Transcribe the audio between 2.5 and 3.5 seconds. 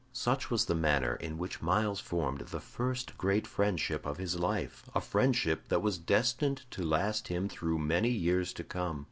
first great